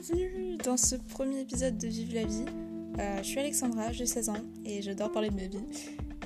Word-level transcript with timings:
bienvenue 0.00 0.56
dans 0.56 0.78
ce 0.78 0.96
premier 0.96 1.40
épisode 1.40 1.76
de 1.76 1.86
Vive 1.86 2.14
la 2.14 2.24
vie. 2.24 2.46
Euh, 2.98 3.18
je 3.18 3.22
suis 3.22 3.38
Alexandra, 3.38 3.92
j'ai 3.92 4.06
16 4.06 4.30
ans 4.30 4.42
et 4.64 4.80
j'adore 4.80 5.12
parler 5.12 5.28
de 5.28 5.34
ma 5.34 5.46
vie. 5.46 5.58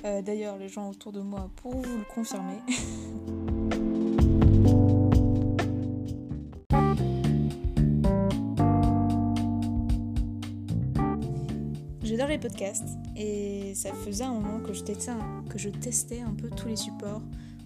Euh, 0.04 0.22
d'ailleurs, 0.22 0.58
les 0.58 0.68
gens 0.68 0.90
autour 0.90 1.11
de 1.11 1.20
moi 1.20 1.50
pourront 1.56 1.82
vous 1.82 1.98
le 1.98 2.04
confirmer. 2.04 2.58
J'adore 12.04 12.29
les 12.29 12.38
podcasts 12.38 12.96
et 13.16 13.75
ça 13.75 13.93
faisait 13.93 14.22
un 14.22 14.34
moment 14.34 14.61
que 14.61 14.72
je, 14.72 14.84
testais 14.84 15.11
un, 15.11 15.45
que 15.50 15.59
je 15.59 15.70
testais 15.70 16.20
un 16.20 16.34
peu 16.34 16.48
tous 16.48 16.68
les 16.68 16.77
supports 16.77 17.22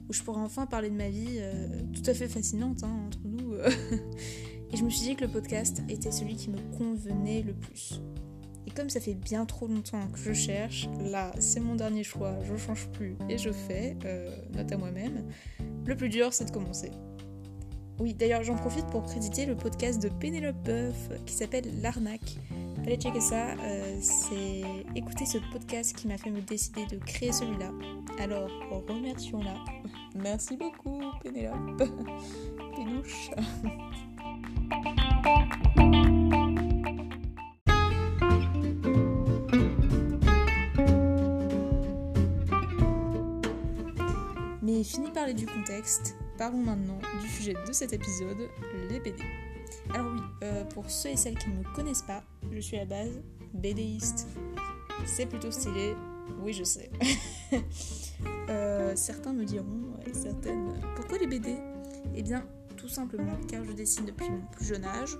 où 0.09 0.14
je 0.14 0.22
pourrais 0.22 0.40
enfin 0.40 0.64
parler 0.64 0.88
de 0.88 0.96
ma 0.96 1.11
vie 1.11 1.36
euh, 1.36 1.82
tout 1.93 2.11
à 2.11 2.14
fait 2.14 2.29
fascinante 2.29 2.82
hein, 2.82 2.96
entre 3.09 3.20
nous. 3.26 3.53
Et 4.72 4.77
je 4.77 4.85
me 4.85 4.90
suis 4.90 5.07
dit 5.07 5.17
que 5.17 5.25
le 5.25 5.31
podcast 5.31 5.82
était 5.89 6.11
celui 6.11 6.36
qui 6.36 6.50
me 6.50 6.58
convenait 6.76 7.43
le 7.43 7.54
plus. 7.54 8.03
Et 8.67 8.71
comme 8.71 8.90
ça 8.90 9.00
fait 9.00 9.14
bien 9.14 9.46
trop 9.46 9.67
longtemps 9.67 10.07
que 10.13 10.18
je 10.18 10.32
cherche, 10.35 10.89
là 11.00 11.32
c'est 11.39 11.61
mon 11.61 11.75
dernier 11.75 12.04
choix, 12.04 12.35
je 12.45 12.54
change 12.57 12.86
plus 12.89 13.17
et 13.31 13.39
je 13.39 13.50
fais, 13.50 13.96
euh, 14.04 14.36
note 14.53 14.71
à 14.71 14.76
moi-même. 14.76 15.25
Le 15.86 15.96
plus 15.96 16.11
dur 16.11 16.35
c'est 16.35 16.45
de 16.45 16.50
commencer. 16.50 16.90
Oui, 17.99 18.12
d'ailleurs 18.12 18.43
j'en 18.43 18.57
profite 18.57 18.86
pour 18.89 19.04
créditer 19.04 19.46
le 19.46 19.57
podcast 19.57 20.03
de 20.03 20.11
Pénélope 20.11 20.62
Boeuf 20.64 21.09
qui 21.25 21.32
s'appelle 21.32 21.64
L'arnaque. 21.81 22.37
Allez 22.85 22.96
checker 22.96 23.23
ça, 23.23 23.53
euh, 23.59 23.98
c'est 24.03 24.62
écouter 24.95 25.25
ce 25.25 25.39
podcast 25.50 25.96
qui 25.96 26.07
m'a 26.07 26.18
fait 26.18 26.31
me 26.31 26.43
décider 26.43 26.85
de 26.87 26.98
créer 26.98 27.32
celui-là. 27.32 27.73
Alors 28.18 28.50
remercions-la. 28.87 29.57
Merci 30.14 30.59
beaucoup 30.59 31.00
Pénélope. 31.23 31.79
Pénouche. 32.77 33.31
Mais 44.62 44.85
fini 44.85 45.11
parler 45.11 45.35
du 45.35 45.47
contexte, 45.47 46.15
parlons 46.37 46.59
maintenant 46.59 46.98
du 47.20 47.29
sujet 47.29 47.55
de 47.67 47.73
cet 47.73 47.93
épisode, 47.93 48.48
les 48.91 49.01
BD. 49.01 49.23
Alors 49.95 50.12
oui, 50.12 50.20
euh, 50.43 50.65
pour 50.65 50.91
ceux 50.91 51.11
et 51.11 51.17
celles 51.17 51.39
qui 51.39 51.48
ne 51.48 51.57
me 51.57 51.75
connaissent 51.75 52.03
pas, 52.03 52.23
je 52.53 52.61
suis 52.61 52.77
à 52.77 52.81
la 52.81 52.87
base 52.87 53.20
BDiste. 53.55 54.27
C'est 55.07 55.27
plutôt 55.27 55.51
stylé, 55.51 55.95
oui 56.42 56.53
je 56.53 56.65
sais. 56.65 56.91
Euh, 58.51 58.97
certains 58.97 59.35
me 59.35 59.45
diront, 59.45 59.95
et 60.07 60.15
certaines, 60.15 60.81
pourquoi 60.97 61.19
les 61.19 61.27
BD 61.27 61.57
Eh 62.15 62.23
bien, 62.23 62.45
tout 62.79 62.89
simplement 62.89 63.37
car 63.48 63.65
je 63.65 63.73
dessine 63.73 64.07
depuis 64.07 64.31
mon 64.31 64.41
plus 64.53 64.65
jeune 64.65 64.84
âge, 64.84 65.19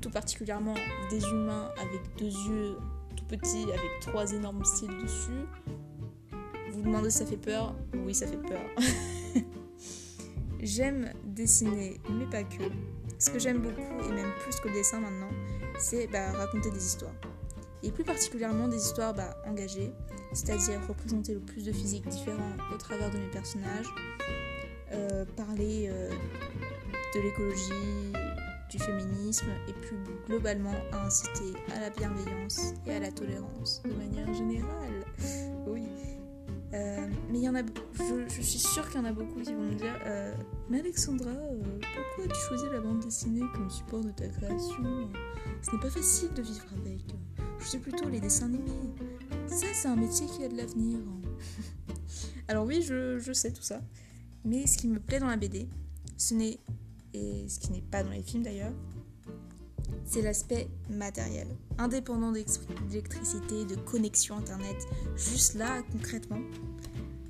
tout 0.00 0.10
particulièrement 0.10 0.74
des 1.10 1.22
humains 1.28 1.70
avec 1.78 2.00
deux 2.16 2.30
yeux 2.48 2.76
tout 3.16 3.24
petits 3.24 3.64
avec 3.64 4.00
trois 4.00 4.32
énormes 4.32 4.64
cils 4.64 4.96
dessus. 5.02 5.44
Vous 6.72 6.82
demandez 6.82 7.10
si 7.10 7.18
ça 7.18 7.26
fait 7.26 7.36
peur? 7.36 7.74
Oui, 7.94 8.14
ça 8.14 8.26
fait 8.26 8.36
peur. 8.36 8.60
j'aime 10.60 11.12
dessiner, 11.24 12.00
mais 12.10 12.26
pas 12.26 12.44
que. 12.44 12.62
Ce 13.18 13.28
que 13.28 13.38
j'aime 13.38 13.58
beaucoup, 13.58 14.08
et 14.08 14.12
même 14.12 14.32
plus 14.40 14.58
que 14.60 14.68
le 14.68 14.74
dessin 14.74 15.00
maintenant, 15.00 15.28
c'est 15.78 16.06
bah, 16.06 16.32
raconter 16.32 16.70
des 16.70 16.82
histoires. 16.82 17.12
Et 17.82 17.90
plus 17.90 18.04
particulièrement 18.04 18.66
des 18.66 18.78
histoires 18.78 19.12
bah, 19.12 19.36
engagées, 19.46 19.92
c'est-à-dire 20.32 20.80
représenter 20.88 21.34
le 21.34 21.40
plus 21.40 21.64
de 21.64 21.72
physiques 21.72 22.08
différents 22.08 22.56
au 22.72 22.78
travers 22.78 23.10
de 23.10 23.18
mes 23.18 23.28
personnages, 23.28 23.88
euh, 24.92 25.24
parler 25.36 25.88
euh, 25.88 26.10
de 27.14 27.20
l'écologie, 27.20 28.12
du 28.70 28.78
féminisme 28.78 29.46
et 29.68 29.72
plus 29.72 29.96
globalement 30.26 30.74
à 30.92 31.06
inciter 31.06 31.54
à 31.76 31.80
la 31.80 31.90
bienveillance 31.90 32.74
et 32.86 32.94
à 32.94 33.00
la 33.00 33.12
tolérance 33.12 33.82
de 33.84 33.92
manière 33.92 34.32
générale. 34.34 35.04
Oui. 35.66 35.84
Euh, 36.72 37.08
mais 37.30 37.38
il 37.38 37.44
y 37.44 37.48
en 37.48 37.54
a, 37.54 37.62
je, 38.28 38.42
suis 38.42 38.58
sûre 38.58 38.88
qu'il 38.88 39.00
y 39.00 39.02
en 39.02 39.06
a 39.06 39.12
beaucoup 39.12 39.40
qui 39.40 39.52
vont 39.52 39.62
me 39.62 39.74
dire 39.74 39.94
Mais 40.68 40.80
Alexandra, 40.80 41.32
pourquoi 41.80 42.32
tu 42.32 42.40
choisis 42.48 42.68
la 42.70 42.80
bande 42.80 43.00
dessinée 43.00 43.44
comme 43.54 43.70
support 43.70 44.00
de 44.00 44.10
ta 44.10 44.26
création? 44.26 45.10
Ce 45.62 45.70
n'est 45.72 45.80
pas 45.80 45.90
facile 45.90 46.32
de 46.34 46.42
vivre 46.42 46.66
avec. 46.80 47.00
Je 47.60 47.64
sais 47.64 47.78
plutôt 47.78 48.08
les 48.08 48.20
dessins 48.20 48.46
animés. 48.46 48.90
Ça, 49.46 49.66
c'est 49.72 49.88
un 49.88 49.96
métier 49.96 50.26
qui 50.26 50.44
a 50.44 50.48
de 50.48 50.56
l'avenir. 50.56 50.98
Alors, 52.48 52.64
oui, 52.66 52.82
je 52.82 53.32
sais 53.32 53.52
tout 53.52 53.62
ça. 53.62 53.80
Mais 54.44 54.66
ce 54.66 54.78
qui 54.78 54.88
me 54.88 54.98
plaît 54.98 55.20
dans 55.20 55.26
la 55.26 55.36
BD, 55.36 55.68
ce 56.16 56.34
n'est, 56.34 56.58
et 57.14 57.46
ce 57.48 57.58
qui 57.58 57.72
n'est 57.72 57.82
pas 57.82 58.02
dans 58.02 58.10
les 58.10 58.22
films 58.22 58.42
d'ailleurs, 58.42 58.72
c'est 60.04 60.22
l'aspect 60.22 60.68
matériel, 60.88 61.46
indépendant 61.78 62.32
d'électricité, 62.32 63.64
de 63.64 63.76
connexion 63.76 64.36
internet, 64.36 64.76
juste 65.16 65.54
là 65.54 65.82
concrètement. 65.92 66.40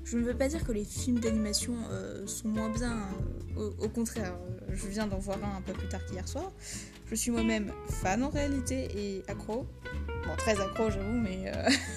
Je 0.03 0.17
ne 0.17 0.23
veux 0.23 0.33
pas 0.33 0.47
dire 0.47 0.63
que 0.65 0.71
les 0.71 0.83
films 0.83 1.19
d'animation 1.19 1.73
euh, 1.91 2.25
sont 2.27 2.49
moins 2.49 2.69
bien, 2.69 2.97
euh, 3.57 3.69
au, 3.79 3.87
contraire, 3.87 4.33
euh, 4.33 4.73
je 4.73 4.87
viens 4.87 5.07
d'en 5.07 5.19
voir 5.19 5.37
un 5.43 5.57
un 5.57 5.61
peu 5.61 5.73
plus 5.73 5.87
tard 5.87 6.05
qu'hier 6.05 6.27
soir. 6.27 6.51
Je 7.05 7.15
suis 7.15 7.31
moi-même 7.31 7.71
fan 7.87 8.23
en 8.23 8.29
réalité 8.29 8.87
et 8.95 9.23
accro. 9.27 9.67
Bon, 10.25 10.35
très 10.37 10.59
accro 10.59 10.89
j'avoue, 10.89 11.19
mais 11.19 11.51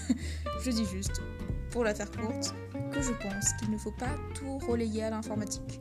je 0.65 0.71
dis 0.71 0.85
juste, 0.87 1.23
pour 1.71 1.83
la 1.83 1.95
faire 1.95 2.11
courte, 2.11 2.55
que 2.95 3.03
je 3.03 3.13
pense 3.13 3.53
qu'il 3.55 3.71
ne 3.71 3.79
faut 3.79 3.91
pas 3.91 4.15
tout 4.35 4.59
relayer 4.59 5.03
à 5.03 5.11
l'informatique. 5.11 5.81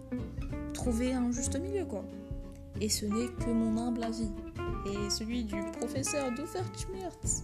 Trouver 0.73 1.13
un 1.13 1.31
juste 1.31 1.55
milieu, 1.59 1.85
quoi. 1.85 2.03
Et 2.81 2.89
ce 2.89 3.05
n'est 3.05 3.27
que 3.27 3.51
mon 3.51 3.77
humble 3.77 4.03
avis. 4.03 4.31
Et 4.87 5.09
celui 5.11 5.43
du 5.43 5.61
professeur 5.79 6.31
Doofenshmirtz. 6.31 7.43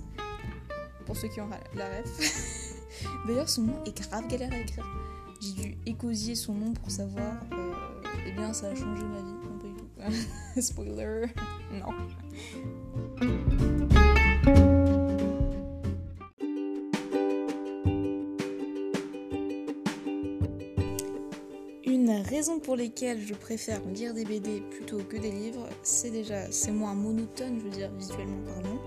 Pour 1.06 1.16
ceux 1.16 1.28
qui 1.28 1.40
ont 1.40 1.50
la 1.76 1.86
ref. 1.86 2.76
D'ailleurs, 3.28 3.50
son 3.50 3.64
nom 3.64 3.84
est 3.86 3.96
grave 3.96 4.28
galère 4.28 4.52
à 4.52 4.58
écrire. 4.58 4.86
J'ai 5.40 5.54
dû 5.54 5.78
écosiller 5.86 6.36
son 6.36 6.54
nom 6.56 6.74
pour 6.74 6.90
savoir. 6.90 7.34
Euh, 7.54 7.74
eh 8.28 8.32
bien, 8.32 8.52
ça 8.54 8.68
a 8.68 8.76
changé 8.76 9.04
ma 9.04 9.20
vie. 9.20 9.38
Peu 9.44 9.68
tout. 9.68 10.62
Spoiler. 10.62 11.28
Non. 11.72 13.69
Raisons 22.40 22.60
pour 22.60 22.78
lesquelles 22.78 23.20
je 23.20 23.34
préfère 23.34 23.82
lire 23.94 24.14
des 24.14 24.24
BD 24.24 24.62
plutôt 24.72 25.00
que 25.00 25.18
des 25.18 25.30
livres, 25.30 25.68
c'est 25.84 26.10
déjà, 26.10 26.50
c'est 26.52 26.72
moins 26.72 26.94
monotone, 26.94 27.60
je 27.60 27.66
veux 27.66 27.70
dire, 27.70 27.92
visuellement 27.98 28.42
parlant, 28.46 28.80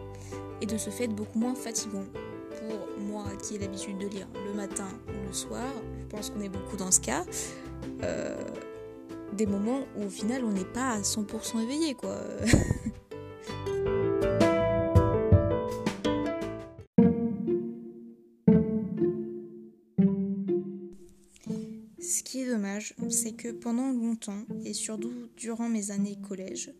et 0.63 0.65
de 0.65 0.79
ce 0.79 0.89
fait 0.89 1.07
beaucoup 1.07 1.39
moins 1.39 1.55
fatigant. 1.55 2.07
Pour 2.49 3.05
moi 3.05 3.25
qui 3.43 3.57
ai 3.57 3.59
l'habitude 3.59 3.99
de 3.99 4.07
lire 4.07 4.27
le 4.47 4.55
matin 4.55 4.89
ou 5.07 5.27
le 5.27 5.35
soir, 5.35 5.71
je 6.01 6.07
pense 6.07 6.31
qu'on 6.31 6.41
est 6.41 6.49
beaucoup 6.49 6.79
dans 6.79 6.91
ce 6.91 7.01
cas, 7.01 7.27
euh, 8.03 8.35
des 9.35 9.45
moments 9.45 9.83
où 9.99 10.05
au 10.05 10.11
final 10.11 10.45
on 10.47 10.53
n'est 10.53 10.65
pas 10.65 10.93
à 10.93 11.01
100% 11.03 11.63
éveillé, 11.63 11.93
quoi. 11.93 12.17
c'est 23.11 23.33
que 23.33 23.53
pendant 23.53 23.91
longtemps, 23.93 24.45
et 24.65 24.73
surtout 24.73 25.13
durant 25.37 25.69
mes 25.69 25.91
années 25.91 26.19
collège, 26.21 26.73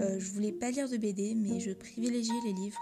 euh, 0.00 0.18
je 0.18 0.30
voulais 0.30 0.52
pas 0.52 0.70
lire 0.70 0.88
de 0.88 0.96
BD, 0.96 1.34
mais 1.34 1.58
je 1.60 1.72
privilégiais 1.72 2.40
les 2.44 2.52
livres. 2.52 2.80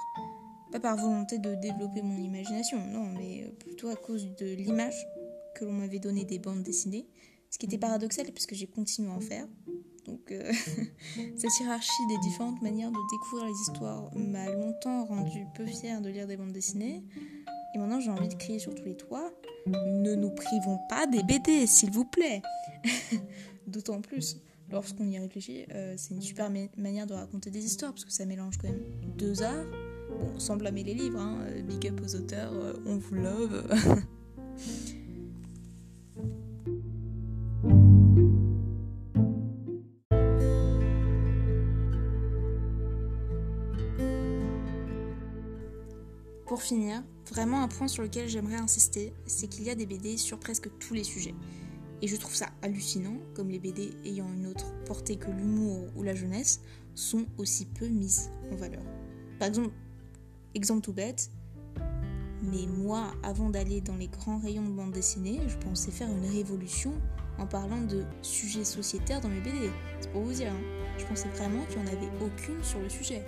Pas 0.72 0.80
par 0.80 0.96
volonté 0.96 1.38
de 1.38 1.54
développer 1.54 2.02
mon 2.02 2.18
imagination, 2.18 2.84
non, 2.86 3.06
mais 3.06 3.52
plutôt 3.58 3.88
à 3.88 3.96
cause 3.96 4.28
de 4.36 4.46
l'image 4.46 5.06
que 5.54 5.64
l'on 5.64 5.72
m'avait 5.72 5.98
donnée 5.98 6.24
des 6.24 6.38
bandes 6.38 6.62
dessinées, 6.62 7.06
ce 7.50 7.58
qui 7.58 7.66
était 7.66 7.78
paradoxal 7.78 8.26
puisque 8.32 8.54
j'ai 8.54 8.66
continué 8.66 9.10
à 9.10 9.14
en 9.14 9.20
faire. 9.20 9.46
Donc 10.06 10.32
euh, 10.32 10.52
cette 11.36 11.60
hiérarchie 11.60 12.06
des 12.08 12.18
différentes 12.18 12.62
manières 12.62 12.90
de 12.90 12.98
découvrir 13.12 13.46
les 13.46 13.60
histoires 13.62 14.10
m'a 14.16 14.50
longtemps 14.50 15.04
rendu 15.04 15.44
peu 15.54 15.66
fière 15.66 16.00
de 16.00 16.08
lire 16.08 16.26
des 16.26 16.36
bandes 16.36 16.52
dessinées. 16.52 17.04
Et 17.74 17.78
maintenant 17.78 18.00
j'ai 18.00 18.10
envie 18.10 18.28
de 18.28 18.34
crier 18.34 18.58
sur 18.58 18.74
tous 18.74 18.84
les 18.84 18.96
toits. 18.96 19.32
Ne 19.66 20.14
nous 20.14 20.30
privons 20.30 20.78
pas 20.88 21.06
des 21.06 21.22
BD, 21.22 21.66
s'il 21.66 21.90
vous 21.90 22.04
plaît. 22.04 22.42
D'autant 23.66 24.00
plus 24.00 24.36
lorsqu'on 24.70 25.08
y 25.08 25.18
réfléchit, 25.18 25.66
euh, 25.74 25.94
c'est 25.96 26.14
une 26.14 26.22
super 26.22 26.50
manière 26.76 27.06
de 27.06 27.14
raconter 27.14 27.50
des 27.50 27.64
histoires 27.64 27.92
parce 27.92 28.04
que 28.04 28.12
ça 28.12 28.24
mélange 28.24 28.56
quand 28.58 28.68
même 28.68 28.82
deux 29.16 29.42
arts. 29.42 29.66
Bon, 30.10 30.38
sans 30.38 30.56
blâmer 30.56 30.82
les 30.84 30.94
livres, 30.94 31.20
hein, 31.20 31.38
euh, 31.42 31.62
big 31.62 31.86
up 31.88 32.00
aux 32.04 32.14
auteurs, 32.16 32.52
euh, 32.52 32.74
on 32.86 32.96
vous 32.96 33.14
love. 33.14 33.64
Pour 46.50 46.62
finir, 46.62 47.04
vraiment 47.30 47.62
un 47.62 47.68
point 47.68 47.86
sur 47.86 48.02
lequel 48.02 48.28
j'aimerais 48.28 48.56
insister, 48.56 49.14
c'est 49.24 49.46
qu'il 49.46 49.62
y 49.62 49.70
a 49.70 49.76
des 49.76 49.86
BD 49.86 50.16
sur 50.16 50.40
presque 50.40 50.68
tous 50.80 50.94
les 50.94 51.04
sujets. 51.04 51.36
Et 52.02 52.08
je 52.08 52.16
trouve 52.16 52.34
ça 52.34 52.48
hallucinant, 52.60 53.14
comme 53.34 53.50
les 53.50 53.60
BD 53.60 53.92
ayant 54.04 54.26
une 54.32 54.48
autre 54.48 54.74
portée 54.84 55.14
que 55.14 55.30
l'humour 55.30 55.86
ou 55.94 56.02
la 56.02 56.12
jeunesse 56.12 56.60
sont 56.96 57.24
aussi 57.38 57.66
peu 57.66 57.86
mises 57.86 58.32
en 58.50 58.56
valeur. 58.56 58.82
Par 59.38 59.46
exemple, 59.46 59.70
exemple 60.56 60.80
tout 60.80 60.92
bête, 60.92 61.30
mais 62.42 62.66
moi, 62.66 63.12
avant 63.22 63.48
d'aller 63.48 63.80
dans 63.80 63.94
les 63.94 64.08
grands 64.08 64.40
rayons 64.40 64.68
de 64.68 64.72
bande 64.72 64.90
dessinée, 64.90 65.38
je 65.46 65.56
pensais 65.56 65.92
faire 65.92 66.08
une 66.10 66.26
révolution 66.32 66.94
en 67.38 67.46
parlant 67.46 67.82
de 67.82 68.02
sujets 68.22 68.64
sociétaires 68.64 69.20
dans 69.20 69.28
mes 69.28 69.40
BD. 69.40 69.70
C'est 70.00 70.10
pour 70.10 70.22
vous 70.22 70.32
dire, 70.32 70.50
hein. 70.50 70.60
je 70.98 71.06
pensais 71.06 71.28
vraiment 71.28 71.64
qu'il 71.66 71.80
n'y 71.80 71.90
en 71.90 71.92
avait 71.92 72.10
aucune 72.20 72.60
sur 72.64 72.80
le 72.80 72.88
sujet. 72.88 73.24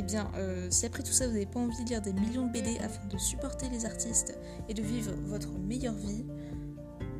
Eh 0.00 0.02
bien, 0.02 0.30
euh, 0.36 0.66
si 0.70 0.86
après 0.86 1.02
tout 1.02 1.12
ça 1.12 1.26
vous 1.26 1.34
n'avez 1.34 1.44
pas 1.44 1.60
envie 1.60 1.84
de 1.84 1.90
lire 1.90 2.00
des 2.00 2.14
millions 2.14 2.46
de 2.46 2.52
BD 2.52 2.78
afin 2.78 3.06
de 3.06 3.18
supporter 3.18 3.68
les 3.68 3.84
artistes 3.84 4.38
et 4.68 4.72
de 4.72 4.80
vivre 4.80 5.12
votre 5.26 5.50
meilleure 5.58 5.94
vie, 5.94 6.24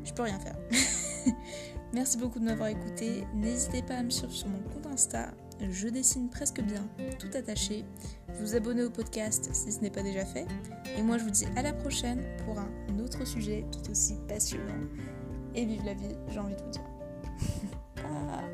je 0.03 0.11
peux 0.13 0.23
rien 0.23 0.39
faire. 0.39 0.57
Merci 1.93 2.17
beaucoup 2.17 2.39
de 2.39 2.45
m'avoir 2.45 2.69
écouté. 2.69 3.23
N'hésitez 3.35 3.83
pas 3.83 3.97
à 3.97 4.03
me 4.03 4.09
suivre 4.09 4.31
sur 4.31 4.47
mon 4.47 4.59
compte 4.59 4.87
Insta. 4.87 5.31
Je 5.69 5.89
dessine 5.89 6.27
presque 6.29 6.59
bien, 6.61 6.87
tout 7.19 7.29
attaché. 7.35 7.85
Vous 8.39 8.55
abonner 8.55 8.81
au 8.81 8.89
podcast 8.89 9.49
si 9.53 9.71
ce 9.71 9.79
n'est 9.81 9.91
pas 9.91 10.01
déjà 10.01 10.25
fait. 10.25 10.47
Et 10.97 11.03
moi, 11.03 11.19
je 11.19 11.23
vous 11.23 11.29
dis 11.29 11.45
à 11.55 11.61
la 11.61 11.73
prochaine 11.73 12.23
pour 12.45 12.57
un 12.57 12.99
autre 12.99 13.27
sujet 13.27 13.63
tout 13.71 13.91
aussi 13.91 14.15
passionnant. 14.27 14.87
Et 15.53 15.65
vive 15.65 15.85
la 15.85 15.93
vie, 15.93 16.15
j'ai 16.29 16.39
envie 16.39 16.55
de 16.55 16.63
vous 16.63 16.71
dire. 16.71 16.81